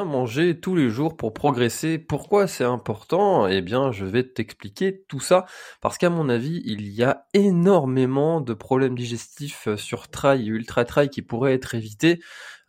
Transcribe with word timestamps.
Manger 0.00 0.58
tous 0.58 0.74
les 0.74 0.88
jours 0.88 1.18
pour 1.18 1.34
progresser. 1.34 1.98
Pourquoi 1.98 2.46
c'est 2.46 2.64
important? 2.64 3.46
Eh 3.46 3.60
bien, 3.60 3.92
je 3.92 4.06
vais 4.06 4.26
t'expliquer 4.26 5.02
tout 5.06 5.20
ça 5.20 5.44
parce 5.82 5.98
qu'à 5.98 6.08
mon 6.08 6.30
avis, 6.30 6.62
il 6.64 6.88
y 6.88 7.02
a 7.02 7.26
énormément 7.34 8.40
de 8.40 8.54
problèmes 8.54 8.96
digestifs 8.96 9.68
sur 9.76 10.08
trail 10.08 10.44
et 10.44 10.46
ultra 10.46 10.86
trail 10.86 11.10
qui 11.10 11.20
pourraient 11.20 11.52
être 11.52 11.74
évités 11.74 12.20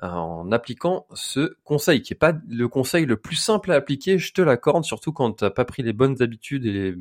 euh, 0.04 0.08
en 0.08 0.52
appliquant 0.52 1.08
ce 1.14 1.55
conseil, 1.64 2.02
qui 2.02 2.12
est 2.12 2.17
pas 2.17 2.34
le 2.50 2.67
conseil 2.67 3.05
le 3.05 3.16
plus 3.16 3.38
simple 3.38 3.72
à 3.72 3.75
appliquer, 3.75 4.17
je 4.17 4.34
te 4.34 4.42
l'accorde, 4.42 4.84
surtout 4.84 5.14
quand 5.14 5.31
t'as 5.31 5.50
pas 5.50 5.64
pris 5.64 5.81
les 5.81 5.94
bonnes 5.94 6.22
habitudes 6.22 6.66
et 6.66 6.73
les, 6.73 6.95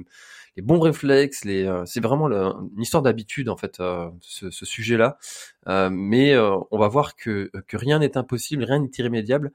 les 0.57 0.63
bons 0.63 0.81
réflexes. 0.81 1.45
Les, 1.45 1.67
euh, 1.67 1.85
c'est 1.87 2.01
vraiment 2.03 2.29
une 2.29 2.81
histoire 2.83 3.03
d'habitude 3.03 3.49
en 3.49 3.57
fait, 3.57 3.81
euh, 3.81 4.11
ce, 4.21 4.51
ce 4.51 4.65
sujet-là. 4.67 5.19
Euh, 5.69 5.91
mais 5.91 6.33
euh, 6.35 6.57
on 6.71 6.79
va 6.79 6.89
voir 6.89 7.17
que, 7.17 7.51
que 7.69 7.77
rien 7.77 7.99
n'est 8.01 8.17
impossible, 8.17 8.65
rien 8.65 8.81
n'est 8.81 8.91
irrémédiable. 8.99 9.53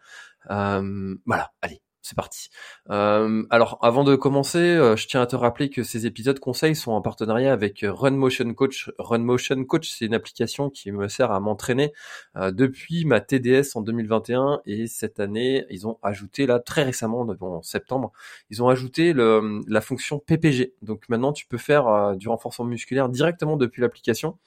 Euh, 0.50 1.16
voilà, 1.26 1.52
allez. 1.62 1.82
C'est 2.08 2.16
parti. 2.16 2.50
Euh, 2.90 3.44
alors, 3.50 3.80
avant 3.82 4.06
de 4.06 4.16
commencer, 4.16 4.60
euh, 4.60 4.96
je 4.96 5.10
tiens 5.10 5.22
à 5.22 5.26
te 5.26 5.36
rappeler 5.36 5.70
que 5.70 5.84
ces 5.84 6.06
épisodes 6.06 6.40
conseils 6.40 6.74
sont 6.74 6.94
en 6.94 7.02
partenariat 7.02 7.52
avec 7.52 7.84
euh, 7.84 7.92
Run 7.92 8.12
Motion 8.12 8.54
Coach. 8.54 8.90
Run 8.98 9.18
Motion 9.18 9.62
Coach, 9.66 9.90
c'est 9.90 10.06
une 10.06 10.14
application 10.14 10.70
qui 10.70 10.94
me 10.94 11.10
sert 11.10 11.32
à 11.32 11.42
m'entraîner 11.42 11.92
depuis 12.36 13.04
ma 13.04 13.20
TDS 13.20 13.76
en 13.76 13.82
2021 13.82 14.62
et 14.66 14.88
cette 14.88 15.20
année, 15.20 15.66
ils 15.70 15.86
ont 15.86 15.98
ajouté 16.02 16.46
là 16.46 16.60
très 16.60 16.84
récemment, 16.84 17.28
en 17.42 17.62
septembre, 17.62 18.14
ils 18.50 18.64
ont 18.64 18.70
ajouté 18.70 19.14
la 19.14 19.82
fonction 19.82 20.20
PPG. 20.20 20.76
Donc 20.82 21.10
maintenant, 21.10 21.34
tu 21.34 21.46
peux 21.46 21.58
faire 21.58 22.16
du 22.16 22.30
renforcement 22.30 22.68
musculaire 22.68 23.10
directement 23.10 23.58
depuis 23.58 23.82
l'application. 23.82 24.38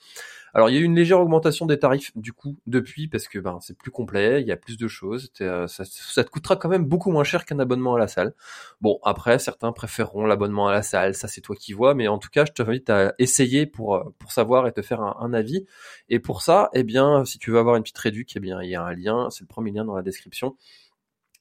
Alors 0.54 0.68
il 0.68 0.74
y 0.74 0.78
a 0.78 0.80
eu 0.80 0.84
une 0.84 0.96
légère 0.96 1.20
augmentation 1.20 1.66
des 1.66 1.78
tarifs 1.78 2.16
du 2.16 2.32
coup 2.32 2.58
depuis 2.66 3.08
parce 3.08 3.28
que 3.28 3.38
ben 3.38 3.58
c'est 3.60 3.76
plus 3.76 3.90
complet, 3.90 4.40
il 4.40 4.48
y 4.48 4.52
a 4.52 4.56
plus 4.56 4.76
de 4.76 4.88
choses, 4.88 5.30
euh, 5.40 5.66
ça, 5.66 5.84
te 6.24 6.30
coûtera 6.30 6.56
quand 6.56 6.68
même 6.68 6.84
beaucoup 6.84 7.10
moins 7.10 7.24
cher 7.24 7.44
qu'un 7.44 7.58
abonnement 7.58 7.94
à 7.94 7.98
la 7.98 8.08
salle. 8.08 8.34
Bon 8.80 8.98
après 9.04 9.38
certains 9.38 9.72
préféreront 9.72 10.26
l'abonnement 10.26 10.68
à 10.68 10.72
la 10.72 10.82
salle, 10.82 11.14
ça 11.14 11.28
c'est 11.28 11.40
toi 11.40 11.56
qui 11.56 11.72
vois, 11.72 11.94
mais 11.94 12.08
en 12.08 12.18
tout 12.18 12.30
cas 12.30 12.44
je 12.44 12.52
t'invite 12.52 12.90
à 12.90 13.14
essayer 13.18 13.66
pour 13.66 13.96
euh, 13.96 14.04
pour 14.18 14.32
savoir 14.32 14.66
et 14.66 14.72
te 14.72 14.82
faire 14.82 15.00
un, 15.00 15.32
avis. 15.32 15.64
Et 16.08 16.18
pour 16.18 16.42
ça, 16.42 16.70
eh 16.74 16.82
bien 16.82 17.24
si 17.24 17.38
tu 17.38 17.50
veux 17.52 17.58
avoir 17.58 17.76
une 17.76 17.82
petite 17.82 17.98
réduc, 17.98 18.32
eh 18.36 18.40
bien 18.40 18.62
il 18.62 18.70
y 18.70 18.74
a 18.74 18.82
un 18.82 18.94
lien, 18.94 19.28
c'est 19.30 19.42
le 19.42 19.48
premier 19.48 19.70
lien 19.70 19.84
dans 19.84 19.94
la 19.94 20.02
description. 20.02 20.56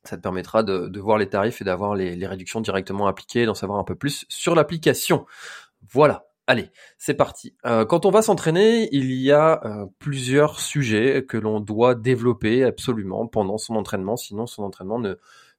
Ça 0.05 0.15
te 0.17 0.21
permettra 0.21 0.63
de, 0.63 0.87
de 0.87 0.99
voir 0.99 1.17
les 1.17 1.27
tarifs 1.27 1.61
et 1.61 1.65
d'avoir 1.65 1.95
les, 1.95 2.15
les 2.15 2.27
réductions 2.27 2.61
directement 2.61 3.07
appliquées, 3.07 3.45
d'en 3.45 3.53
savoir 3.53 3.79
un 3.79 3.83
peu 3.83 3.95
plus 3.95 4.25
sur 4.29 4.55
l'application. 4.55 5.25
Voilà. 5.91 6.28
Allez, 6.49 6.71
c'est 6.97 7.13
parti. 7.13 7.53
Euh, 7.67 7.85
quand 7.85 8.07
on 8.07 8.09
va 8.09 8.23
s'entraîner, 8.23 8.89
il 8.91 9.11
y 9.11 9.31
a 9.31 9.63
euh, 9.65 9.85
plusieurs 9.99 10.59
sujets 10.59 11.23
que 11.23 11.37
l'on 11.37 11.59
doit 11.59 11.93
développer 11.93 12.63
absolument 12.63 13.27
pendant 13.27 13.59
son 13.59 13.75
entraînement, 13.75 14.17
sinon 14.17 14.47
son 14.47 14.63
entraînement 14.63 14.97
ne, 14.97 15.13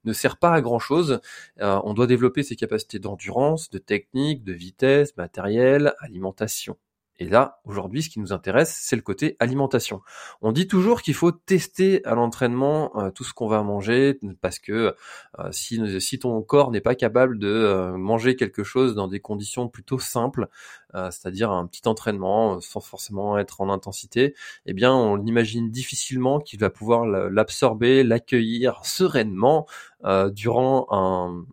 ne 0.05 0.13
sert 0.13 0.37
pas 0.37 0.53
à 0.53 0.61
grand 0.61 0.81
chose. 0.81 1.21
on 1.61 1.95
doit 1.95 2.09
développer 2.09 2.43
ses 2.43 2.57
capacités 2.57 2.99
d'endurance, 2.99 3.71
de 3.71 3.79
technique, 3.79 4.43
de 4.43 4.53
vitesse, 4.53 5.17
matériel, 5.17 5.95
alimentation. 6.01 6.77
Et 7.21 7.29
là, 7.29 7.61
aujourd'hui, 7.67 8.03
ce 8.03 8.09
qui 8.09 8.19
nous 8.19 8.33
intéresse, 8.33 8.75
c'est 8.83 8.97
le 8.97 9.03
côté 9.03 9.37
alimentation. 9.41 10.01
On 10.41 10.53
dit 10.53 10.67
toujours 10.67 11.03
qu'il 11.03 11.13
faut 11.13 11.33
tester 11.33 12.03
à 12.07 12.15
l'entraînement 12.15 12.99
euh, 12.99 13.11
tout 13.11 13.25
ce 13.25 13.35
qu'on 13.35 13.47
va 13.47 13.63
manger, 13.63 14.19
parce 14.41 14.59
que 14.59 14.97
euh, 15.39 15.53
si, 15.53 16.01
si 16.01 16.19
ton 16.19 16.41
corps 16.41 16.71
n'est 16.71 16.81
pas 16.81 16.95
capable 16.95 17.39
de 17.39 17.47
euh, 17.47 17.99
manger 17.99 18.37
quelque 18.37 18.65
chose 18.65 18.95
dans 18.95 19.07
des 19.07 19.21
conditions 19.21 19.69
plutôt 19.69 19.99
simples, 19.99 20.49
c'est-à-dire 20.93 21.53
un 21.53 21.69
petit 21.69 21.87
entraînement 21.87 22.61
sans 22.61 22.81
forcément 22.81 23.39
être 23.39 23.61
en 23.61 23.71
intensité, 23.71 24.35
eh 24.67 24.73
bien, 24.73 24.93
on 24.93 25.25
imagine 25.25 25.71
difficilement 25.71 26.41
qu'il 26.41 26.59
va 26.59 26.69
pouvoir 26.69 27.07
l'absorber, 27.07 28.03
l'accueillir 28.03 28.81
sereinement 28.85 29.69
euh, 30.05 30.31
durant 30.31 30.87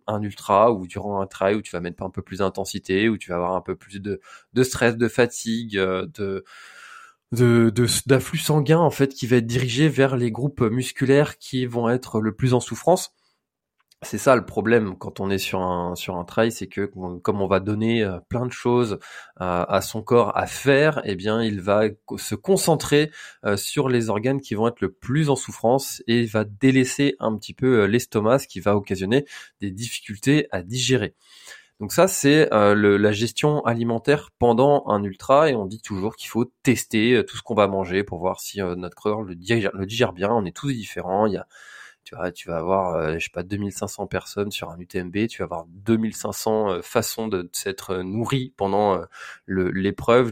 un, 0.06 0.22
ultra 0.22 0.72
ou 0.72 0.86
durant 0.86 1.20
un 1.20 1.26
trail 1.26 1.56
où 1.56 1.62
tu 1.62 1.72
vas 1.72 1.80
mettre 1.80 2.02
un 2.02 2.10
peu 2.10 2.22
plus 2.22 2.38
d'intensité, 2.38 3.08
où 3.08 3.18
tu 3.18 3.30
vas 3.30 3.36
avoir 3.36 3.54
un 3.54 3.60
peu 3.60 3.76
plus 3.76 4.00
de, 4.00 4.20
stress, 4.62 4.96
de 4.96 5.08
fatigue, 5.08 5.76
euh, 5.76 6.06
de 6.06 6.44
d'afflux 8.06 8.38
sanguin 8.38 8.78
en 8.78 8.90
fait 8.90 9.08
qui 9.08 9.26
va 9.26 9.36
être 9.36 9.46
dirigé 9.46 9.90
vers 9.90 10.16
les 10.16 10.30
groupes 10.30 10.62
musculaires 10.62 11.36
qui 11.36 11.66
vont 11.66 11.90
être 11.90 12.22
le 12.22 12.34
plus 12.34 12.54
en 12.54 12.60
souffrance 12.60 13.12
c'est 14.02 14.18
ça 14.18 14.36
le 14.36 14.44
problème 14.44 14.96
quand 14.96 15.20
on 15.20 15.30
est 15.30 15.38
sur 15.38 15.60
un 15.60 16.24
trail, 16.26 16.52
c'est 16.52 16.68
que 16.68 16.84
comme 16.84 17.42
on 17.42 17.46
va 17.46 17.60
donner 17.60 18.04
euh, 18.04 18.20
plein 18.28 18.46
de 18.46 18.52
choses 18.52 18.98
à, 19.36 19.64
à 19.72 19.80
son 19.80 20.02
corps 20.02 20.36
à 20.36 20.46
faire, 20.46 21.00
eh 21.04 21.16
bien 21.16 21.42
il 21.42 21.60
va 21.60 21.82
se 22.16 22.34
concentrer 22.34 23.10
euh, 23.44 23.56
sur 23.56 23.88
les 23.88 24.08
organes 24.08 24.40
qui 24.40 24.54
vont 24.54 24.68
être 24.68 24.80
le 24.80 24.92
plus 24.92 25.30
en 25.30 25.36
souffrance 25.36 26.02
et 26.06 26.24
va 26.26 26.44
délaisser 26.44 27.16
un 27.18 27.36
petit 27.36 27.54
peu 27.54 27.82
euh, 27.82 27.86
l'estomac, 27.86 28.40
ce 28.40 28.48
qui 28.48 28.60
va 28.60 28.76
occasionner 28.76 29.24
des 29.60 29.70
difficultés 29.70 30.46
à 30.52 30.62
digérer. 30.62 31.14
Donc 31.80 31.92
ça, 31.92 32.08
c'est 32.08 32.52
euh, 32.52 32.98
la 32.98 33.12
gestion 33.12 33.64
alimentaire 33.64 34.30
pendant 34.38 34.84
un 34.88 35.04
ultra 35.04 35.48
et 35.48 35.54
on 35.54 35.64
dit 35.64 35.80
toujours 35.80 36.16
qu'il 36.16 36.28
faut 36.28 36.44
tester 36.64 37.22
tout 37.24 37.36
ce 37.36 37.42
qu'on 37.42 37.54
va 37.54 37.68
manger 37.68 38.02
pour 38.02 38.18
voir 38.18 38.40
si 38.40 38.60
euh, 38.60 38.74
notre 38.74 38.96
corps 38.96 39.22
le 39.22 39.36
digère, 39.36 39.70
le 39.74 39.86
digère 39.86 40.12
bien. 40.12 40.30
On 40.30 40.44
est 40.44 40.56
tous 40.56 40.72
différents. 40.72 41.26
Il 41.26 41.34
y 41.34 41.36
a 41.36 41.46
tu 42.08 42.16
vois, 42.16 42.32
tu 42.32 42.48
vas 42.48 42.56
avoir, 42.56 42.94
euh, 42.94 43.18
je 43.18 43.24
sais 43.24 43.30
pas, 43.30 43.42
2500 43.42 44.06
personnes 44.06 44.50
sur 44.50 44.70
un 44.70 44.78
UTMB, 44.78 45.26
tu 45.28 45.40
vas 45.40 45.44
avoir 45.44 45.66
2500 45.68 46.70
euh, 46.70 46.80
façons 46.80 47.28
de, 47.28 47.50
s'être 47.52 47.96
nourri 47.98 48.54
pendant 48.56 48.94
euh, 48.94 49.04
l'épreuve. 49.46 50.30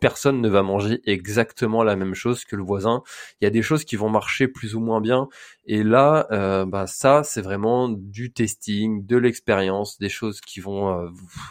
Personne 0.00 0.40
ne 0.40 0.48
va 0.48 0.64
manger 0.64 1.00
exactement 1.08 1.84
la 1.84 1.94
même 1.94 2.14
chose 2.14 2.44
que 2.44 2.56
le 2.56 2.64
voisin. 2.64 3.04
Il 3.40 3.44
y 3.44 3.46
a 3.46 3.50
des 3.50 3.62
choses 3.62 3.84
qui 3.84 3.94
vont 3.94 4.10
marcher 4.10 4.48
plus 4.48 4.74
ou 4.74 4.80
moins 4.80 5.00
bien. 5.00 5.28
Et 5.64 5.84
là, 5.84 6.26
euh, 6.32 6.66
bah 6.66 6.88
ça, 6.88 7.22
c'est 7.22 7.40
vraiment 7.40 7.88
du 7.88 8.32
testing, 8.32 9.06
de 9.06 9.16
l'expérience, 9.16 9.98
des 10.00 10.08
choses 10.08 10.40
qui 10.40 10.58
vont, 10.58 10.90
euh, 10.90 11.08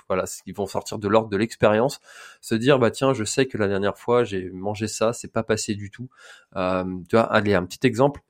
voilà, 0.10 0.26
qui 0.44 0.52
vont 0.52 0.68
sortir 0.68 1.00
de 1.00 1.08
l'ordre 1.08 1.30
de 1.30 1.38
l'expérience. 1.38 2.02
Se 2.42 2.56
dire, 2.56 2.78
bah 2.78 2.92
tiens, 2.92 3.14
je 3.14 3.24
sais 3.24 3.46
que 3.46 3.58
la 3.58 3.70
dernière 3.70 3.98
fois 3.98 4.26
j'ai 4.26 4.50
mangé 4.52 4.88
ça, 4.88 5.14
c'est 5.14 5.32
pas 5.32 5.44
passé 5.44 5.76
du 5.76 5.90
tout. 5.90 6.10
Euh, 6.58 6.84
tu 7.10 7.16
vois, 7.16 7.24
allez, 7.24 7.54
un 7.54 7.66
petit 7.66 7.88
exemple 7.88 8.22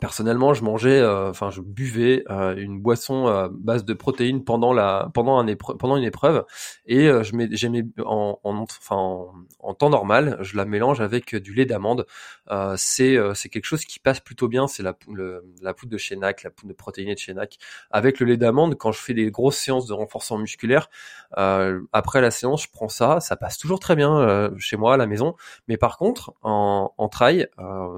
personnellement, 0.00 0.54
je 0.54 0.62
mangeais, 0.62 1.00
euh, 1.00 1.30
enfin, 1.30 1.50
je 1.50 1.60
buvais 1.60 2.24
euh, 2.30 2.54
une 2.56 2.80
boisson 2.80 3.26
à 3.26 3.48
base 3.50 3.84
de 3.84 3.94
protéines 3.94 4.44
pendant 4.44 4.72
la, 4.72 5.10
pendant 5.14 5.38
un 5.38 5.46
épreuve, 5.46 5.76
pendant 5.76 5.96
une 5.96 6.04
épreuve, 6.04 6.44
et 6.86 7.08
euh, 7.08 7.22
je 7.22 7.32
j'aimais 7.52 7.84
en, 8.04 8.38
en, 8.44 8.66
en, 8.90 9.32
en, 9.60 9.74
temps 9.74 9.90
normal, 9.90 10.38
je 10.40 10.56
la 10.56 10.64
mélange 10.64 11.00
avec 11.00 11.34
du 11.36 11.54
lait 11.54 11.66
d'amande. 11.66 12.06
Euh, 12.50 12.74
c'est, 12.76 13.16
c'est 13.34 13.48
quelque 13.48 13.64
chose 13.64 13.84
qui 13.84 13.98
passe 13.98 14.20
plutôt 14.20 14.48
bien. 14.48 14.66
C'est 14.66 14.82
la, 14.82 14.96
la 15.62 15.74
poudre 15.74 15.92
de 15.92 15.98
Chenac, 15.98 16.42
la 16.42 16.50
poudre 16.50 16.68
de 16.68 16.76
protéinée 16.76 17.14
de 17.14 17.18
Chenac, 17.18 17.58
avec 17.90 18.20
le 18.20 18.26
lait 18.26 18.36
d'amande. 18.36 18.76
Quand 18.76 18.92
je 18.92 19.00
fais 19.00 19.14
des 19.14 19.30
grosses 19.30 19.56
séances 19.56 19.86
de 19.86 19.92
renforcement 19.92 20.38
musculaire, 20.38 20.88
après 21.32 22.20
la 22.20 22.30
séance, 22.30 22.62
je 22.64 22.68
prends 22.72 22.88
ça, 22.88 23.20
ça 23.20 23.36
passe 23.36 23.58
toujours 23.58 23.80
très 23.80 23.96
bien 23.96 24.50
chez 24.58 24.76
moi 24.76 24.94
à 24.94 24.96
la 24.96 25.06
maison. 25.06 25.34
Mais 25.68 25.76
par 25.76 25.98
contre, 25.98 26.34
en, 26.42 26.92
en 26.96 27.08
trail, 27.08 27.48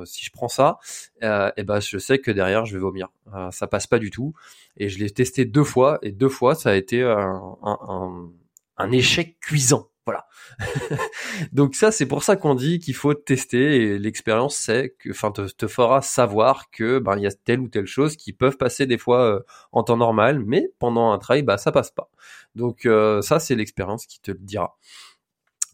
si 0.05 0.25
je 0.25 0.33
prends 0.33 0.49
ça, 0.49 0.79
et 1.23 1.63
ben 1.65 1.81
je 1.89 1.99
sais 1.99 2.19
que 2.19 2.31
derrière 2.31 2.65
je 2.65 2.75
vais 2.75 2.81
vomir. 2.81 3.09
Euh, 3.35 3.51
ça 3.51 3.67
passe 3.67 3.87
pas 3.87 3.99
du 3.99 4.11
tout. 4.11 4.35
Et 4.77 4.89
je 4.89 4.99
l'ai 4.99 5.11
testé 5.11 5.45
deux 5.45 5.65
fois 5.65 5.99
et 6.03 6.13
deux 6.13 6.29
fois 6.29 6.55
ça 6.55 6.71
a 6.71 6.75
été 6.75 7.03
un, 7.03 8.93
échec 8.93 9.39
cuisant. 9.41 9.89
Voilà. 10.07 10.27
Donc 11.53 11.75
ça 11.75 11.91
c'est 11.93 12.07
pour 12.07 12.23
ça 12.23 12.37
qu'on 12.37 12.55
dit 12.55 12.79
qu'il 12.79 12.95
faut 12.95 13.13
tester 13.13 13.77
et 13.77 13.99
l'expérience 13.99 14.57
c'est 14.57 14.95
que, 14.99 15.11
enfin 15.11 15.31
te, 15.31 15.43
te, 15.43 15.67
fera 15.67 16.01
savoir 16.01 16.71
que 16.71 16.99
ben 16.99 17.17
il 17.17 17.23
y 17.25 17.27
a 17.27 17.31
telle 17.31 17.61
ou 17.61 17.69
telle 17.69 17.87
chose 17.87 18.17
qui 18.17 18.33
peuvent 18.33 18.57
passer 18.57 18.87
des 18.87 18.97
fois 18.97 19.21
euh, 19.23 19.41
en 19.73 19.83
temps 19.83 19.99
normal, 19.99 20.41
mais 20.41 20.71
pendant 20.79 21.13
un 21.13 21.19
trail 21.19 21.43
bah 21.43 21.59
ça 21.59 21.73
passe 21.73 21.91
pas. 21.91 22.11
Donc 22.55 22.87
euh, 22.87 23.21
ça 23.21 23.39
c'est 23.39 23.55
l'expérience 23.55 24.07
qui 24.07 24.21
te 24.21 24.31
le 24.31 24.39
dira. 24.39 24.79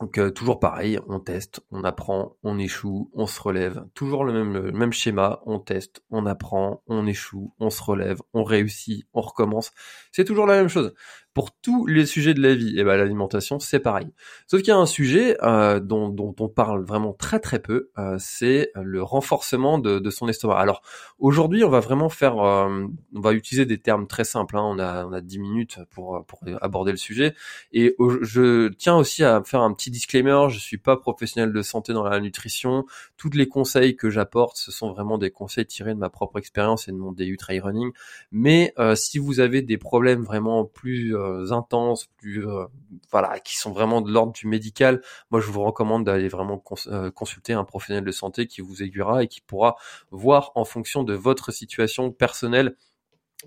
Donc 0.01 0.19
euh, 0.19 0.31
toujours 0.31 0.59
pareil, 0.59 0.99
on 1.07 1.21
teste, 1.21 1.61
on 1.71 1.85
apprend, 1.85 2.37
on 2.43 2.59
échoue, 2.59 3.11
on 3.15 3.27
se 3.27 3.41
relève. 3.41 3.85
Toujours 3.95 4.25
le 4.25 4.33
même, 4.33 4.53
le 4.53 4.73
même 4.73 4.93
schéma, 4.93 5.41
on 5.47 5.61
teste, 5.61 6.03
on 6.11 6.27
apprend, 6.27 6.83
on 6.89 7.07
échoue, 7.07 7.55
on 7.61 7.71
se 7.71 7.83
relève, 7.83 8.21
on 8.33 8.43
réussit, 8.43 9.07
on 9.15 9.21
recommence. 9.21 9.71
C'est 10.11 10.25
toujours 10.25 10.47
la 10.47 10.57
même 10.57 10.69
chose 10.69 10.95
pour 11.35 11.51
tous 11.51 11.87
les 11.87 12.07
sujets 12.07 12.33
de 12.33 12.41
la 12.41 12.55
vie, 12.55 12.77
et 12.77 12.81
eh 12.81 12.85
ben 12.85 12.97
l'alimentation 12.97 13.59
c'est 13.59 13.81
pareil. 13.81 14.07
Sauf 14.47 14.61
qu'il 14.61 14.69
y 14.69 14.71
a 14.71 14.79
un 14.79 14.87
sujet 14.87 15.37
euh, 15.43 15.81
dont, 15.81 16.09
dont, 16.09 16.35
on 16.39 16.49
parle 16.49 16.85
vraiment 16.85 17.13
très 17.13 17.41
très 17.41 17.59
peu, 17.59 17.91
euh, 17.99 18.17
c'est 18.21 18.71
le 18.81 19.03
renforcement 19.03 19.79
de, 19.79 19.99
de, 19.99 20.11
son 20.11 20.29
estomac. 20.29 20.57
Alors 20.57 20.83
aujourd'hui, 21.19 21.65
on 21.65 21.71
va 21.71 21.81
vraiment 21.81 22.09
faire, 22.09 22.39
euh, 22.39 22.87
on 23.15 23.21
va 23.21 23.33
utiliser 23.33 23.67
des 23.67 23.79
termes 23.79 24.07
très 24.07 24.23
simples. 24.23 24.57
Hein. 24.57 24.63
On 24.65 24.79
a 24.79 25.05
on 25.07 25.13
a 25.13 25.21
10 25.21 25.41
minutes 25.41 25.79
pour 25.91 26.25
pour 26.27 26.41
aborder 26.61 26.93
le 26.93 26.99
sujet. 26.99 27.35
Et 27.73 27.97
je 28.23 28.69
tiens 28.69 28.97
aussi 28.97 29.25
à 29.25 29.43
faire 29.43 29.63
un 29.63 29.75
petit 29.75 29.91
disclaimer. 29.91 30.47
Je 30.51 30.61
suis 30.61 30.79
pas 30.79 30.97
professionnel 30.97 31.53
de 31.53 31.63
santé 31.63 31.93
dans 31.93 32.05
la 32.05 32.21
nutrition. 32.21 32.85
Tous 33.17 33.31
les 33.31 33.49
conseils 33.49 33.97
que 33.97 34.09
j'apporte, 34.09 34.57
ce 34.57 34.71
sont 34.71 34.93
vraiment 34.93 35.19
des 35.19 35.33
conseils 35.33 35.67
tirés 35.67 35.95
de 35.95 35.99
ma 35.99 36.11
propre 36.11 36.39
expérience 36.39 36.87
et 36.87 36.93
de 36.93 36.97
mon 36.97 37.11
DU 37.11 37.37
trail 37.37 37.59
running. 37.59 37.91
Mais 38.31 38.73
si 38.95 39.19
vous 39.19 39.41
avez 39.41 39.63
des 39.63 39.79
problèmes 39.79 40.23
vraiment 40.23 40.65
plus 40.65 41.17
euh, 41.25 41.53
intenses, 41.53 42.07
plus 42.17 42.47
euh, 42.47 42.67
voilà, 43.11 43.39
qui 43.41 43.57
sont 43.57 43.73
vraiment 43.73 44.01
de 44.01 44.11
l'ordre 44.11 44.33
du 44.33 44.47
médical, 44.47 45.03
moi 45.31 45.41
je 45.41 45.51
vous 45.51 45.63
recommande 45.63 46.05
d'aller 46.05 46.29
vraiment 46.29 46.63
euh, 46.87 47.11
consulter 47.11 47.53
un 47.53 47.65
professionnel 47.65 48.05
de 48.05 48.13
santé 48.13 48.47
qui 48.47 48.61
vous 48.61 48.83
aiguillera 48.83 49.23
et 49.23 49.29
qui 49.29 49.41
pourra 49.41 49.77
voir 50.11 50.53
en 50.55 50.65
fonction 50.65 51.03
de 51.03 51.15
votre 51.15 51.53
situation 51.53 52.11
personnelle 52.13 52.77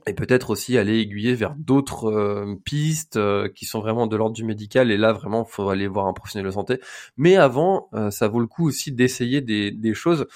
et 0.06 0.14
peut-être 0.14 0.52
aussi 0.52 0.78
aller 0.78 1.00
aiguiller 1.00 1.34
vers 1.34 1.56
d'autres 1.56 2.56
pistes 2.64 3.20
qui 3.54 3.66
sont 3.66 3.80
vraiment 3.80 4.08
de 4.08 4.16
l'ordre 4.16 4.36
du 4.36 4.44
médical. 4.44 4.92
Et 4.92 4.98
là 4.98 5.12
vraiment 5.14 5.44
faut 5.46 5.70
aller 5.70 5.88
voir 5.88 6.08
un 6.08 6.14
professionnel 6.14 6.46
de 6.46 6.52
santé. 6.52 6.80
Mais 7.18 7.36
avant 7.36 7.90
ça 8.12 8.28
vaut 8.28 8.40
le 8.40 8.48
coup 8.48 8.68
aussi 8.68 8.92
d'essayer 8.92 9.42
des, 9.42 9.72
des 9.72 9.94
choses 9.94 10.28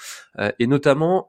et 0.58 0.66
notamment 0.66 1.28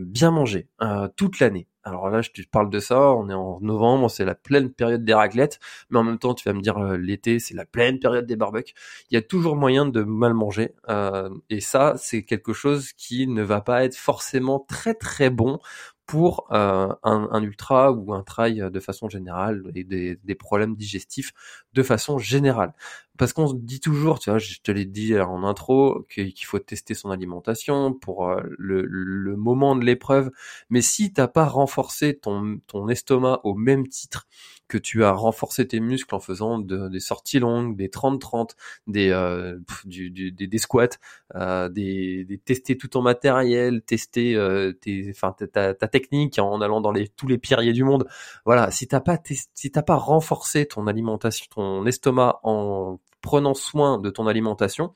bien 0.00 0.30
manger 0.30 0.68
toute 1.16 1.40
l'année. 1.40 1.68
Alors 1.86 2.08
là, 2.08 2.22
je 2.22 2.30
te 2.30 2.40
parle 2.48 2.70
de 2.70 2.78
ça, 2.78 2.98
on 2.98 3.28
est 3.28 3.34
en 3.34 3.60
novembre, 3.60 4.10
c'est 4.10 4.24
la 4.24 4.34
pleine 4.34 4.70
période 4.72 5.04
des 5.04 5.12
raclettes, 5.12 5.60
mais 5.90 5.98
en 5.98 6.02
même 6.02 6.18
temps, 6.18 6.32
tu 6.32 6.48
vas 6.48 6.54
me 6.54 6.62
dire 6.62 6.78
euh, 6.78 6.96
l'été, 6.96 7.38
c'est 7.38 7.54
la 7.54 7.66
pleine 7.66 7.98
période 7.98 8.24
des 8.26 8.36
barbecues. 8.36 8.72
Il 9.10 9.14
y 9.14 9.18
a 9.18 9.22
toujours 9.22 9.54
moyen 9.54 9.84
de 9.84 10.02
mal 10.02 10.32
manger, 10.32 10.74
euh, 10.88 11.28
et 11.50 11.60
ça, 11.60 11.94
c'est 11.98 12.24
quelque 12.24 12.54
chose 12.54 12.92
qui 12.94 13.26
ne 13.26 13.42
va 13.42 13.60
pas 13.60 13.84
être 13.84 13.96
forcément 13.96 14.60
très 14.60 14.94
très 14.94 15.28
bon 15.28 15.58
pour 16.06 16.46
euh, 16.52 16.92
un, 17.02 17.42
ultra 17.42 17.92
ou 17.92 18.12
un 18.12 18.22
trail 18.22 18.68
de 18.70 18.80
façon 18.80 19.08
générale 19.08 19.62
et 19.74 19.84
des, 19.84 20.34
problèmes 20.34 20.76
digestifs 20.76 21.32
de 21.72 21.82
façon 21.82 22.18
générale. 22.18 22.74
Parce 23.16 23.32
qu'on 23.32 23.46
se 23.46 23.54
dit 23.54 23.80
toujours, 23.80 24.18
tu 24.18 24.30
vois, 24.30 24.38
je 24.38 24.58
te 24.60 24.72
l'ai 24.72 24.84
dit 24.84 25.18
en 25.18 25.44
intro, 25.44 26.06
qu'il 26.10 26.44
faut 26.44 26.58
tester 26.58 26.94
son 26.94 27.10
alimentation 27.10 27.92
pour 27.94 28.28
euh, 28.28 28.42
le, 28.58 29.36
moment 29.36 29.76
de 29.76 29.84
l'épreuve. 29.84 30.30
Mais 30.68 30.82
si 30.82 31.12
t'as 31.12 31.28
pas 31.28 31.46
renforcé 31.46 32.18
ton 32.18 32.88
estomac 32.88 33.40
au 33.44 33.54
même 33.54 33.88
titre 33.88 34.26
que 34.74 34.78
tu 34.78 35.04
as 35.04 35.12
renforcé 35.12 35.68
tes 35.68 35.78
muscles 35.78 36.16
en 36.16 36.18
faisant 36.18 36.58
des 36.58 36.98
sorties 36.98 37.38
longues, 37.38 37.76
des 37.76 37.86
30-30, 37.86 38.56
des, 38.88 39.10
euh, 39.10 39.56
du, 39.84 40.10
du, 40.10 40.32
des, 40.32 40.58
squats, 40.58 40.98
euh, 41.36 41.68
des, 41.68 42.24
des, 42.24 42.38
tester 42.38 42.76
tout 42.76 42.88
ton 42.88 43.00
matériel, 43.00 43.82
tester 43.82 44.34
euh, 44.34 44.72
tes, 44.72 45.06
enfin, 45.10 45.32
ta, 45.52 45.74
ta, 45.74 45.86
technique 45.86 46.40
en 46.40 46.60
allant 46.60 46.80
dans 46.80 46.90
les, 46.90 47.06
tous 47.06 47.28
les 47.28 47.38
pierriers 47.38 47.72
du 47.72 47.84
monde. 47.84 48.08
Voilà, 48.44 48.72
si 48.72 48.88
t'as 48.88 48.98
pas 48.98 49.16
si 49.54 49.70
t'as 49.70 49.82
pas 49.82 49.94
renforcé 49.94 50.66
ton 50.66 50.88
alimentation, 50.88 51.46
ton 51.54 51.86
estomac 51.86 52.40
en 52.42 52.98
prenant 53.20 53.54
soin 53.54 53.98
de 53.98 54.10
ton 54.10 54.26
alimentation, 54.26 54.92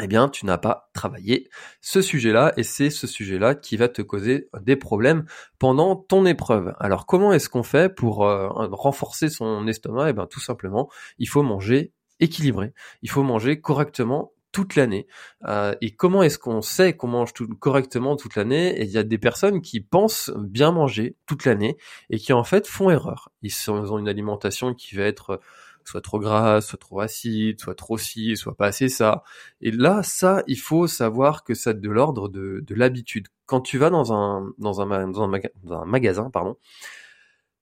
eh 0.00 0.06
bien, 0.06 0.28
tu 0.28 0.46
n'as 0.46 0.58
pas 0.58 0.90
travaillé 0.94 1.48
ce 1.80 2.00
sujet-là 2.00 2.52
et 2.56 2.62
c'est 2.62 2.90
ce 2.90 3.06
sujet-là 3.06 3.54
qui 3.54 3.76
va 3.76 3.88
te 3.88 4.00
causer 4.02 4.48
des 4.62 4.76
problèmes 4.76 5.26
pendant 5.58 5.96
ton 5.96 6.24
épreuve. 6.24 6.74
Alors, 6.80 7.06
comment 7.06 7.32
est-ce 7.32 7.48
qu'on 7.48 7.62
fait 7.62 7.94
pour 7.94 8.24
euh, 8.24 8.48
renforcer 8.50 9.28
son 9.28 9.66
estomac? 9.66 10.10
Eh 10.10 10.12
bien, 10.12 10.26
tout 10.26 10.40
simplement, 10.40 10.90
il 11.18 11.28
faut 11.28 11.42
manger 11.42 11.92
équilibré. 12.20 12.72
Il 13.02 13.10
faut 13.10 13.22
manger 13.22 13.60
correctement 13.60 14.32
toute 14.52 14.76
l'année. 14.76 15.06
Euh, 15.46 15.74
et 15.80 15.94
comment 15.94 16.22
est-ce 16.22 16.38
qu'on 16.38 16.60
sait 16.60 16.94
qu'on 16.94 17.08
mange 17.08 17.32
correctement 17.58 18.16
toute 18.16 18.36
l'année? 18.36 18.78
Et 18.80 18.84
il 18.84 18.90
y 18.90 18.98
a 18.98 19.02
des 19.02 19.18
personnes 19.18 19.62
qui 19.62 19.80
pensent 19.80 20.30
bien 20.36 20.72
manger 20.72 21.16
toute 21.26 21.44
l'année 21.46 21.76
et 22.10 22.18
qui 22.18 22.32
en 22.32 22.44
fait 22.44 22.66
font 22.66 22.90
erreur. 22.90 23.30
Ils, 23.40 23.50
ils 23.50 23.70
ont 23.70 23.98
une 23.98 24.08
alimentation 24.08 24.74
qui 24.74 24.94
va 24.94 25.04
être 25.04 25.40
soit 25.88 26.00
trop 26.00 26.18
grasse, 26.18 26.68
soit 26.68 26.78
trop 26.78 27.00
acide, 27.00 27.60
soit 27.60 27.74
trop 27.74 27.98
ci, 27.98 28.36
soit 28.36 28.56
pas 28.56 28.66
assez 28.66 28.88
ça. 28.88 29.22
Et 29.60 29.70
là, 29.70 30.02
ça, 30.02 30.42
il 30.46 30.58
faut 30.58 30.86
savoir 30.86 31.44
que 31.44 31.54
c'est 31.54 31.80
de 31.80 31.90
l'ordre 31.90 32.28
de, 32.28 32.62
de 32.66 32.74
l'habitude. 32.74 33.28
Quand 33.46 33.60
tu 33.60 33.78
vas 33.78 33.90
dans 33.90 34.12
un, 34.12 34.52
dans 34.58 34.80
un, 34.80 35.08
dans 35.08 35.22
un, 35.22 35.84
magasin, 35.84 36.30
pardon, 36.30 36.56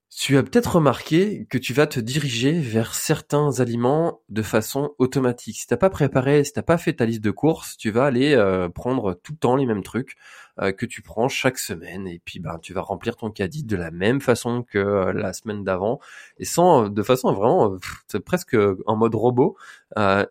tu 0.09 0.37
as 0.37 0.43
peut-être 0.43 0.75
remarqué 0.75 1.45
que 1.49 1.57
tu 1.57 1.73
vas 1.73 1.87
te 1.87 1.99
diriger 1.99 2.59
vers 2.59 2.93
certains 2.95 3.59
aliments 3.59 4.21
de 4.29 4.41
façon 4.41 4.93
automatique. 4.97 5.57
Si 5.57 5.67
t'as 5.67 5.77
pas 5.77 5.89
préparé, 5.89 6.43
si 6.43 6.51
t'as 6.51 6.61
pas 6.61 6.77
fait 6.77 6.93
ta 6.93 7.05
liste 7.05 7.21
de 7.21 7.31
courses, 7.31 7.77
tu 7.77 7.91
vas 7.91 8.05
aller 8.05 8.33
euh, 8.33 8.67
prendre 8.69 9.13
tout 9.13 9.31
le 9.31 9.37
temps 9.37 9.55
les 9.55 9.65
mêmes 9.65 9.83
trucs 9.83 10.15
que 10.71 10.85
tu 10.85 11.01
prends 11.01 11.27
chaque 11.27 11.57
semaine 11.57 12.07
et 12.07 12.21
puis 12.23 12.39
ben 12.39 12.59
tu 12.59 12.73
vas 12.73 12.81
remplir 12.81 13.15
ton 13.15 13.31
caddie 13.31 13.63
de 13.63 13.75
la 13.75 13.91
même 13.91 14.21
façon 14.21 14.63
que 14.63 14.77
euh, 14.77 15.13
la 15.13 15.33
semaine 15.33 15.63
d'avant 15.63 15.99
et 16.37 16.45
sans 16.45 16.89
de 16.89 17.03
façon 17.03 17.33
vraiment 17.33 17.77
presque 18.25 18.55
en 18.85 18.95
mode 18.95 19.15
robot 19.15 19.57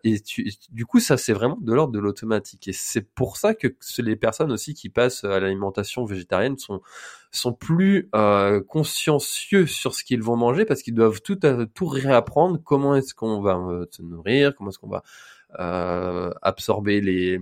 et 0.03 0.19
tu, 0.21 0.49
du 0.71 0.85
coup 0.85 0.99
ça 0.99 1.17
c'est 1.17 1.33
vraiment 1.33 1.57
de 1.61 1.73
l'ordre 1.73 1.93
de 1.93 1.99
l'automatique 1.99 2.67
et 2.67 2.73
c'est 2.73 3.01
pour 3.01 3.37
ça 3.37 3.53
que 3.53 3.67
les 3.99 4.15
personnes 4.15 4.51
aussi 4.51 4.73
qui 4.73 4.89
passent 4.89 5.23
à 5.23 5.39
l'alimentation 5.39 6.05
végétarienne 6.05 6.57
sont 6.57 6.81
sont 7.31 7.53
plus 7.53 8.09
euh, 8.13 8.61
consciencieux 8.61 9.65
sur 9.65 9.95
ce 9.95 10.03
qu'ils 10.03 10.21
vont 10.21 10.35
manger 10.35 10.65
parce 10.65 10.81
qu'ils 10.81 10.93
doivent 10.93 11.21
tout 11.21 11.39
tout 11.73 11.87
réapprendre. 11.87 12.59
Comment 12.63 12.95
est-ce 12.95 13.15
qu'on 13.15 13.41
va 13.41 13.85
se 13.89 14.01
nourrir? 14.01 14.53
Comment 14.55 14.69
est-ce 14.69 14.79
qu'on 14.79 14.89
va 14.89 15.03
euh, 15.59 16.31
absorber 16.41 17.01
les 17.01 17.39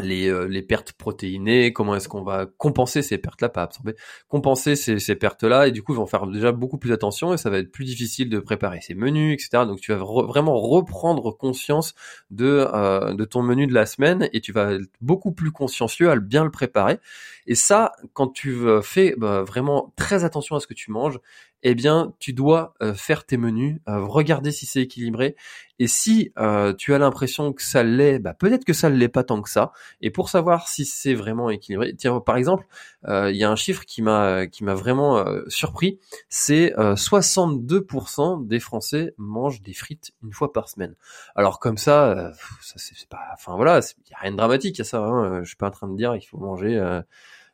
les, 0.00 0.28
euh, 0.28 0.46
les 0.46 0.62
pertes 0.62 0.92
protéinées, 0.92 1.72
comment 1.72 1.96
est-ce 1.96 2.08
qu'on 2.08 2.22
va 2.22 2.46
compenser 2.46 3.02
ces 3.02 3.18
pertes-là, 3.18 3.48
pas 3.48 3.62
absorber, 3.62 3.94
compenser 4.28 4.76
ces, 4.76 5.14
pertes-là, 5.16 5.66
et 5.66 5.72
du 5.72 5.82
coup 5.82 5.92
ils 5.92 5.96
vont 5.96 6.06
faire 6.06 6.26
déjà 6.26 6.52
beaucoup 6.52 6.78
plus 6.78 6.92
attention 6.92 7.34
et 7.34 7.36
ça 7.36 7.50
va 7.50 7.58
être 7.58 7.72
plus 7.72 7.84
difficile 7.84 8.30
de 8.30 8.38
préparer 8.38 8.80
ces 8.80 8.94
menus, 8.94 9.34
etc. 9.34 9.64
Donc 9.66 9.80
tu 9.80 9.92
vas 9.92 9.98
vraiment 9.98 10.58
reprendre 10.60 11.36
conscience 11.36 11.94
de, 12.30 12.68
euh, 12.72 13.14
de 13.14 13.24
ton 13.24 13.42
menu 13.42 13.66
de 13.66 13.74
la 13.74 13.86
semaine 13.86 14.28
et 14.32 14.40
tu 14.40 14.52
vas 14.52 14.74
être 14.74 14.88
beaucoup 15.00 15.32
plus 15.32 15.50
consciencieux 15.50 16.10
à 16.10 16.16
bien 16.16 16.44
le 16.44 16.50
préparer. 16.50 16.98
Et 17.46 17.56
ça, 17.56 17.92
quand 18.12 18.28
tu 18.28 18.60
fais 18.82 19.14
bah, 19.16 19.42
vraiment 19.42 19.92
très 19.96 20.24
attention 20.24 20.54
à 20.54 20.60
ce 20.60 20.68
que 20.68 20.74
tu 20.74 20.92
manges, 20.92 21.18
eh 21.62 21.74
bien, 21.74 22.14
tu 22.18 22.32
dois 22.32 22.74
euh, 22.82 22.94
faire 22.94 23.26
tes 23.26 23.36
menus, 23.36 23.80
euh, 23.88 24.04
regarder 24.04 24.50
si 24.50 24.66
c'est 24.66 24.80
équilibré. 24.82 25.36
Et 25.78 25.86
si 25.86 26.32
euh, 26.38 26.74
tu 26.74 26.94
as 26.94 26.98
l'impression 26.98 27.52
que 27.52 27.62
ça 27.62 27.82
l'est, 27.82 28.18
bah, 28.18 28.34
peut-être 28.34 28.64
que 28.64 28.72
ça 28.72 28.90
ne 28.90 28.96
l'est 28.96 29.08
pas 29.08 29.24
tant 29.24 29.40
que 29.42 29.50
ça. 29.50 29.72
Et 30.00 30.10
pour 30.10 30.28
savoir 30.28 30.68
si 30.68 30.84
c'est 30.84 31.14
vraiment 31.14 31.50
équilibré, 31.50 31.94
tiens, 31.96 32.20
par 32.20 32.36
exemple, 32.36 32.66
il 33.06 33.36
y 33.36 33.44
a 33.44 33.50
un 33.50 33.56
chiffre 33.56 33.84
qui 33.86 34.02
m'a 34.02 34.46
qui 34.46 34.62
m'a 34.62 34.74
vraiment 34.74 35.24
surpris, 35.48 35.98
c'est 36.28 36.74
62% 36.76 38.46
des 38.46 38.60
Français 38.60 39.14
mangent 39.16 39.62
des 39.62 39.72
frites 39.72 40.12
une 40.22 40.34
fois 40.34 40.52
par 40.52 40.68
semaine. 40.68 40.94
Alors 41.34 41.60
comme 41.60 41.78
ça, 41.78 42.32
ça 42.60 42.74
c'est 42.76 43.08
pas, 43.08 43.20
enfin 43.32 43.56
voilà, 43.56 43.80
il 44.06 44.10
y 44.10 44.14
a 44.14 44.18
rien 44.18 44.32
de 44.32 44.36
dramatique 44.36 44.78
à 44.80 44.84
ça. 44.84 44.98
Hein. 45.02 45.40
Je 45.42 45.48
suis 45.48 45.56
pas 45.56 45.68
en 45.68 45.70
train 45.70 45.88
de 45.88 45.96
dire 45.96 46.14
il 46.14 46.20
faut 46.20 46.36
manger 46.36 46.78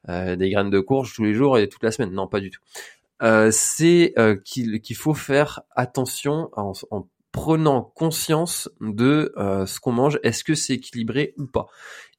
des 0.09 0.51
graines 0.51 0.71
de 0.71 0.81
courge 0.81 1.15
tous 1.15 1.23
les 1.23 1.35
jours 1.35 1.59
et 1.59 1.69
toute 1.69 1.85
la 1.85 1.93
semaine. 1.93 2.11
Non, 2.11 2.27
pas 2.27 2.41
du 2.41 2.51
tout. 2.51 2.61
Euh, 3.23 3.51
c'est 3.51 4.13
euh, 4.19 4.37
qu'il 4.37 4.97
faut 4.97 5.15
faire 5.15 5.63
attention 5.75 6.51
en, 6.53 6.73
prenant 7.33 7.83
conscience 7.83 8.71
de 8.81 9.33
euh, 9.37 9.67
ce 9.67 9.79
qu'on 9.79 9.93
mange. 9.93 10.19
Est-ce 10.23 10.43
que 10.43 10.55
c'est 10.55 10.75
équilibré 10.75 11.35
ou 11.37 11.47
pas 11.47 11.67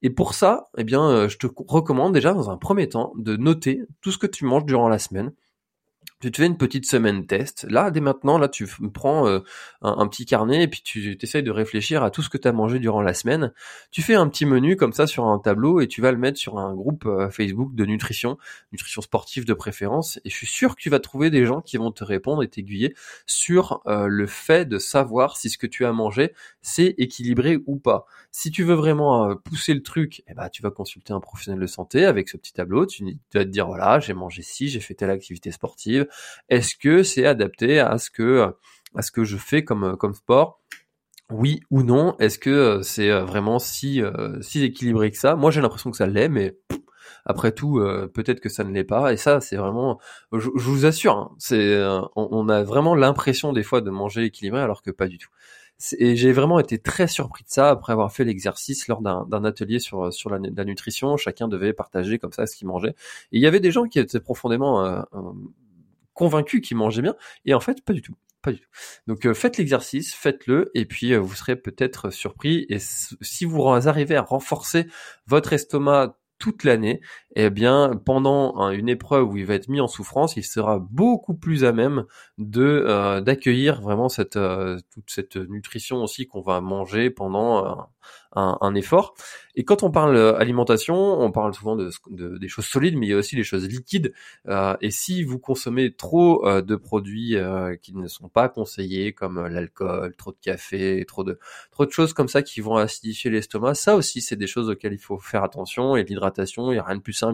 Et 0.03 0.11
pour 0.11 0.35
ça, 0.35 0.69
eh 0.77 0.83
bien, 0.83 1.27
je 1.27 1.37
te 1.37 1.47
recommande 1.67 2.13
déjà 2.13 2.33
dans 2.33 2.51
un 2.51 2.57
premier 2.57 2.87
temps 2.87 3.13
de 3.17 3.35
noter 3.35 3.81
tout 4.01 4.11
ce 4.11 4.19
que 4.19 4.27
tu 4.27 4.45
manges 4.45 4.65
durant 4.65 4.89
la 4.89 4.99
semaine 4.99 5.33
tu 6.19 6.31
te 6.31 6.37
fais 6.37 6.47
une 6.47 6.57
petite 6.57 6.87
semaine 6.87 7.27
test. 7.27 7.67
Là, 7.69 7.91
dès 7.91 7.99
maintenant, 7.99 8.39
là, 8.39 8.47
tu 8.47 8.67
prends 8.91 9.27
euh, 9.27 9.39
un, 9.81 10.07
petit 10.07 10.25
carnet 10.25 10.63
et 10.63 10.67
puis 10.67 10.81
tu 10.81 11.15
essayes 11.21 11.43
de 11.43 11.51
réfléchir 11.51 12.03
à 12.03 12.09
tout 12.09 12.23
ce 12.23 12.29
que 12.29 12.39
tu 12.39 12.47
as 12.47 12.51
mangé 12.51 12.79
durant 12.79 13.03
la 13.03 13.13
semaine. 13.13 13.53
Tu 13.91 14.01
fais 14.01 14.15
un 14.15 14.27
petit 14.27 14.45
menu 14.47 14.77
comme 14.77 14.93
ça 14.93 15.05
sur 15.05 15.25
un 15.25 15.37
tableau 15.37 15.79
et 15.79 15.87
tu 15.87 16.01
vas 16.01 16.11
le 16.11 16.17
mettre 16.17 16.39
sur 16.39 16.57
un 16.57 16.73
groupe 16.73 17.05
euh, 17.05 17.29
Facebook 17.29 17.75
de 17.75 17.85
nutrition, 17.85 18.39
nutrition 18.71 19.03
sportive 19.03 19.45
de 19.45 19.53
préférence. 19.53 20.19
Et 20.25 20.31
je 20.31 20.35
suis 20.35 20.47
sûr 20.47 20.75
que 20.75 20.81
tu 20.81 20.89
vas 20.89 20.99
trouver 20.99 21.29
des 21.29 21.45
gens 21.45 21.61
qui 21.61 21.77
vont 21.77 21.91
te 21.91 22.03
répondre 22.03 22.41
et 22.41 22.47
t'aiguiller 22.47 22.95
sur 23.27 23.81
euh, 23.85 24.07
le 24.07 24.25
fait 24.25 24.65
de 24.65 24.79
savoir 24.79 25.37
si 25.37 25.51
ce 25.51 25.59
que 25.59 25.67
tu 25.67 25.85
as 25.85 25.91
mangé, 25.91 26.33
c'est 26.61 26.95
équilibré 26.97 27.59
ou 27.67 27.77
pas. 27.77 28.05
Si 28.31 28.49
tu 28.49 28.63
veux 28.63 28.75
vraiment 28.75 29.35
pousser 29.35 29.73
le 29.73 29.83
truc, 29.83 30.23
eh 30.27 30.33
ben, 30.33 30.49
tu 30.49 30.61
vas 30.61 30.71
consulter 30.71 31.13
un 31.13 31.19
professionnel 31.19 31.61
de 31.61 31.67
santé 31.67 32.05
avec 32.05 32.29
ce 32.29 32.37
petit 32.37 32.53
tableau. 32.53 32.85
Tu 32.85 33.03
vas 33.33 33.45
te 33.45 33.49
dire, 33.49 33.67
voilà, 33.67 33.99
j'ai 33.99 34.13
mangé 34.13 34.41
ci, 34.41 34.67
j'ai 34.67 34.79
fait 34.79 34.93
telle 34.93 35.09
activité 35.09 35.51
sportive 35.51 36.06
est-ce 36.49 36.75
que 36.75 37.03
c'est 37.03 37.25
adapté 37.25 37.79
à 37.79 37.97
ce 37.97 38.09
que 38.09 38.53
à 38.95 39.01
ce 39.01 39.11
que 39.11 39.23
je 39.23 39.37
fais 39.37 39.63
comme 39.63 39.97
comme 39.97 40.13
sport? 40.13 40.61
Oui 41.29 41.61
ou 41.71 41.83
non? 41.83 42.15
Est-ce 42.19 42.39
que 42.39 42.81
c'est 42.83 43.11
vraiment 43.21 43.59
si 43.59 44.01
si 44.41 44.63
équilibré 44.63 45.11
que 45.11 45.17
ça? 45.17 45.35
Moi, 45.35 45.51
j'ai 45.51 45.61
l'impression 45.61 45.91
que 45.91 45.97
ça 45.97 46.07
l'est, 46.07 46.29
mais 46.29 46.57
après 47.25 47.51
tout, 47.51 47.81
peut-être 48.13 48.39
que 48.39 48.49
ça 48.49 48.63
ne 48.63 48.71
l'est 48.71 48.85
pas. 48.85 49.13
Et 49.13 49.17
ça, 49.17 49.41
c'est 49.41 49.57
vraiment, 49.57 49.99
je, 50.31 50.49
vous 50.55 50.85
assure, 50.85 51.17
hein, 51.17 51.35
c'est, 51.37 51.85
on, 52.15 52.49
a 52.49 52.63
vraiment 52.63 52.95
l'impression 52.95 53.51
des 53.53 53.63
fois 53.63 53.81
de 53.81 53.89
manger 53.89 54.23
équilibré, 54.23 54.61
alors 54.61 54.81
que 54.81 54.91
pas 54.91 55.07
du 55.07 55.17
tout. 55.17 55.29
Et 55.99 56.15
j'ai 56.15 56.31
vraiment 56.31 56.59
été 56.59 56.79
très 56.79 57.07
surpris 57.07 57.43
de 57.43 57.49
ça 57.49 57.69
après 57.69 57.93
avoir 57.93 58.11
fait 58.11 58.23
l'exercice 58.23 58.87
lors 58.87 59.01
d'un 59.01 59.43
atelier 59.43 59.79
sur 59.79 60.11
sur 60.11 60.31
la, 60.31 60.39
nutrition. 60.39 61.17
Chacun 61.17 61.47
devait 61.47 61.73
partager 61.73 62.17
comme 62.17 62.31
ça 62.31 62.47
ce 62.47 62.55
qu'il 62.55 62.67
mangeait. 62.67 62.95
Et 63.31 63.37
il 63.37 63.41
y 63.41 63.45
avait 63.45 63.59
des 63.59 63.69
gens 63.71 63.85
qui 63.85 63.99
étaient 63.99 64.19
profondément 64.19 65.05
convaincus 66.17 66.61
qu'ils 66.61 66.77
mangeaient 66.77 67.03
bien, 67.03 67.15
et 67.45 67.53
en 67.53 67.59
fait, 67.59 67.85
pas 67.85 67.93
du 67.93 68.01
tout. 68.01 68.15
Pas 68.41 68.51
du 68.51 68.59
tout. 68.59 68.69
Donc 69.07 69.31
faites 69.33 69.57
l'exercice, 69.57 70.13
faites-le, 70.13 70.71
et 70.73 70.85
puis 70.85 71.15
vous 71.15 71.35
serez 71.35 71.55
peut-être 71.55 72.09
surpris. 72.09 72.65
Et 72.69 72.79
si 72.79 73.45
vous 73.45 73.63
arrivez 73.63 74.15
à 74.15 74.21
renforcer 74.21 74.87
votre 75.25 75.53
estomac 75.53 76.17
toute 76.39 76.63
l'année, 76.63 77.01
eh 77.39 77.51
bien, 77.51 77.91
pendant 78.03 78.71
une 78.71 78.89
épreuve 78.89 79.31
où 79.31 79.37
il 79.37 79.45
va 79.45 79.53
être 79.53 79.67
mis 79.67 79.79
en 79.79 79.87
souffrance, 79.87 80.37
il 80.37 80.43
sera 80.43 80.79
beaucoup 80.79 81.35
plus 81.35 81.65
à 81.65 81.71
même 81.71 82.05
de 82.39 82.63
euh, 82.63 83.21
d'accueillir 83.21 83.79
vraiment 83.79 84.09
cette 84.09 84.37
euh, 84.37 84.79
toute 84.91 85.11
cette 85.11 85.35
nutrition 85.35 85.97
aussi 86.01 86.25
qu'on 86.25 86.41
va 86.41 86.61
manger 86.61 87.11
pendant 87.11 87.63
euh, 87.63 87.75
un, 88.33 88.73
effort. 88.75 89.13
Et 89.55 89.63
quand 89.63 89.83
on 89.83 89.91
parle 89.91 90.17
alimentation, 90.37 90.95
on 90.95 91.31
parle 91.31 91.53
souvent 91.53 91.75
de, 91.75 91.89
de, 92.09 92.37
des 92.37 92.47
choses 92.47 92.65
solides, 92.65 92.95
mais 92.95 93.07
il 93.07 93.09
y 93.09 93.13
a 93.13 93.17
aussi 93.17 93.35
les 93.35 93.43
choses 93.43 93.67
liquides. 93.67 94.13
et 94.81 94.91
si 94.91 95.23
vous 95.23 95.39
consommez 95.39 95.91
trop 95.93 96.45
de 96.61 96.75
produits 96.75 97.35
qui 97.81 97.95
ne 97.95 98.07
sont 98.07 98.29
pas 98.29 98.47
conseillés, 98.47 99.13
comme 99.13 99.47
l'alcool, 99.47 100.15
trop 100.15 100.31
de 100.31 100.37
café, 100.39 101.03
trop 101.07 101.23
de 101.23 101.39
trop 101.71 101.87
de 101.87 101.91
choses 101.91 102.13
comme 102.13 102.27
ça 102.27 102.43
qui 102.43 102.61
vont 102.61 102.75
acidifier 102.75 103.31
l'estomac, 103.31 103.73
ça 103.73 103.95
aussi 103.95 104.21
c'est 104.21 104.35
des 104.35 104.45
choses 104.45 104.69
auxquelles 104.69 104.93
il 104.93 104.99
faut 104.99 105.17
faire 105.17 105.43
attention. 105.43 105.95
Et 105.95 106.03
l'hydratation, 106.03 106.71
il 106.71 106.75
y 106.75 106.79
a 106.79 106.83
rien 106.83 106.97
de 106.97 107.01
plus 107.01 107.13
simple 107.13 107.26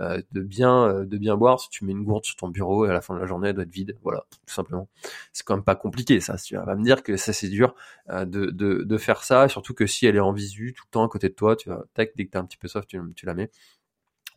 euh, 0.00 0.20
de 0.32 0.40
bien 0.42 0.84
euh, 0.84 1.04
de 1.04 1.16
bien 1.16 1.36
boire. 1.36 1.60
Si 1.60 1.68
tu 1.70 1.84
mets 1.84 1.92
une 1.92 2.04
gourde 2.04 2.24
sur 2.24 2.36
ton 2.36 2.48
bureau 2.48 2.86
et 2.86 2.90
à 2.90 2.92
la 2.92 3.00
fin 3.00 3.14
de 3.14 3.20
la 3.20 3.26
journée 3.26 3.48
elle 3.48 3.54
doit 3.54 3.64
être 3.64 3.70
vide, 3.70 3.96
voilà, 4.02 4.24
tout 4.46 4.54
simplement. 4.54 4.88
C'est 5.32 5.44
quand 5.44 5.56
même 5.56 5.64
pas 5.64 5.74
compliqué 5.74 6.20
ça. 6.20 6.36
Tu 6.36 6.56
vas 6.56 6.74
me 6.74 6.84
dire 6.84 7.02
que 7.02 7.16
ça 7.16 7.32
c'est 7.32 7.48
dur 7.48 7.74
euh, 8.10 8.24
de, 8.24 8.50
de, 8.50 8.98
faire 8.98 9.22
ça, 9.22 9.48
surtout 9.48 9.74
que 9.74 9.86
si 9.86 10.06
elle 10.06 10.16
est 10.16 10.20
en 10.20 10.32
visu 10.32 10.74
tout 10.76 10.84
le 10.86 10.90
temps 10.90 11.04
à 11.04 11.08
côté 11.08 11.28
de 11.28 11.34
toi, 11.34 11.56
tu 11.56 11.68
vas 11.68 11.84
tac 11.94 12.12
dès 12.16 12.26
que 12.26 12.30
t'es 12.32 12.38
un 12.38 12.44
petit 12.44 12.56
peu 12.56 12.68
soft, 12.68 12.88
tu, 12.88 13.00
tu 13.14 13.26
la 13.26 13.34
mets. 13.34 13.50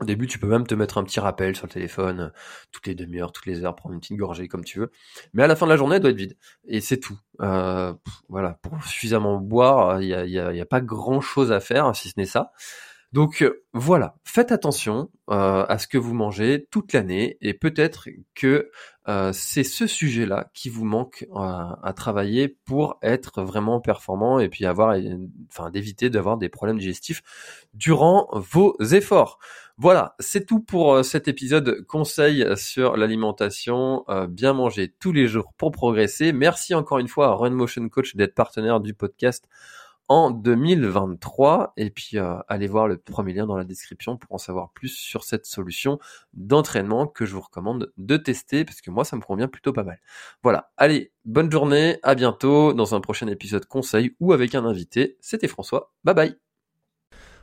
Au 0.01 0.05
début, 0.05 0.27
tu 0.27 0.39
peux 0.39 0.47
même 0.47 0.65
te 0.65 0.75
mettre 0.75 0.97
un 0.97 1.03
petit 1.03 1.19
rappel 1.19 1.57
sur 1.57 1.67
le 1.67 1.73
téléphone, 1.73 2.31
toutes 2.71 2.87
les 2.87 2.95
demi-heures, 2.95 3.33
toutes 3.33 3.47
les 3.47 3.65
heures, 3.65 3.75
prendre 3.75 3.93
une 3.93 3.99
petite 3.99 4.15
gorgée 4.15 4.47
comme 4.47 4.63
tu 4.63 4.79
veux. 4.79 4.91
Mais 5.33 5.43
à 5.43 5.47
la 5.47 5.57
fin 5.57 5.65
de 5.65 5.71
la 5.71 5.77
journée, 5.77 5.97
elle 5.97 6.01
doit 6.01 6.11
être 6.11 6.17
vide. 6.17 6.37
Et 6.65 6.79
c'est 6.79 6.99
tout. 6.99 7.19
Voilà, 7.37 8.53
pour 8.61 8.81
suffisamment 8.85 9.37
boire, 9.39 10.01
il 10.01 10.07
y 10.07 10.13
a, 10.13 10.25
y, 10.25 10.31
y 10.31 10.61
a, 10.61 10.65
pas 10.65 10.79
grand-chose 10.79 11.51
à 11.51 11.59
faire, 11.59 11.93
si 11.97 12.09
ce 12.09 12.13
n'est 12.15 12.25
ça. 12.25 12.53
Donc 13.11 13.41
euh, 13.41 13.63
voilà, 13.73 14.15
faites 14.23 14.51
attention 14.51 15.09
euh, 15.31 15.65
à 15.67 15.79
ce 15.79 15.87
que 15.87 15.97
vous 15.97 16.13
mangez 16.13 16.67
toute 16.69 16.93
l'année 16.93 17.37
et 17.41 17.55
peut-être 17.55 18.07
que 18.35 18.69
euh, 19.07 19.31
c'est 19.33 19.63
ce 19.63 19.87
sujet-là 19.87 20.51
qui 20.53 20.69
vous 20.69 20.85
manque 20.85 21.25
à 21.33 21.93
travailler 21.95 22.47
pour 22.65 22.99
être 23.01 23.41
vraiment 23.41 23.81
performant 23.81 24.39
et 24.39 24.47
puis 24.47 24.67
avoir, 24.67 24.95
enfin, 25.49 25.71
d'éviter 25.71 26.11
d'avoir 26.11 26.37
des 26.37 26.49
problèmes 26.49 26.77
digestifs 26.77 27.23
durant 27.73 28.29
vos 28.33 28.77
efforts. 28.79 29.39
Voilà, 29.77 30.15
c'est 30.19 30.45
tout 30.45 30.59
pour 30.59 31.03
cet 31.03 31.27
épisode 31.27 31.83
conseil 31.87 32.45
sur 32.57 32.97
l'alimentation, 32.97 34.05
bien 34.29 34.53
manger 34.53 34.93
tous 34.99 35.13
les 35.13 35.25
jours 35.25 35.53
pour 35.57 35.71
progresser. 35.71 36.33
Merci 36.33 36.75
encore 36.75 36.99
une 36.99 37.07
fois 37.07 37.29
à 37.29 37.33
Run 37.33 37.51
Motion 37.51 37.87
Coach 37.89 38.15
d'être 38.15 38.35
partenaire 38.35 38.81
du 38.81 38.93
podcast 38.93 39.47
en 40.09 40.31
2023. 40.31 41.73
Et 41.77 41.89
puis, 41.91 42.17
euh, 42.17 42.35
allez 42.47 42.67
voir 42.67 42.87
le 42.87 42.97
premier 42.97 43.33
lien 43.33 43.45
dans 43.45 43.55
la 43.55 43.63
description 43.63 44.17
pour 44.17 44.33
en 44.33 44.37
savoir 44.37 44.71
plus 44.73 44.89
sur 44.89 45.23
cette 45.23 45.45
solution 45.45 45.99
d'entraînement 46.33 47.07
que 47.07 47.25
je 47.25 47.33
vous 47.33 47.41
recommande 47.41 47.93
de 47.97 48.17
tester 48.17 48.65
parce 48.65 48.81
que 48.81 48.91
moi, 48.91 49.05
ça 49.05 49.15
me 49.15 49.21
convient 49.21 49.47
plutôt 49.47 49.71
pas 49.71 49.83
mal. 49.83 49.99
Voilà. 50.43 50.71
Allez, 50.77 51.13
bonne 51.25 51.51
journée. 51.51 51.99
À 52.03 52.15
bientôt 52.15 52.73
dans 52.73 52.95
un 52.95 53.01
prochain 53.01 53.27
épisode 53.27 53.65
conseil 53.65 54.15
ou 54.19 54.33
avec 54.33 54.55
un 54.55 54.65
invité. 54.65 55.17
C'était 55.21 55.47
François. 55.47 55.93
Bye 56.03 56.15
bye. 56.15 56.48